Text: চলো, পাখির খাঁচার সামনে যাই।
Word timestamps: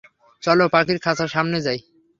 চলো, 0.43 0.65
পাখির 0.69 0.97
খাঁচার 0.99 1.27
সামনে 1.27 1.57
যাই। 1.61 1.79